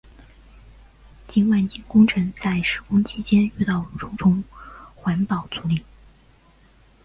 [1.29, 4.43] 新万金工程在施工期间遇到重重
[4.95, 5.85] 环保阻力。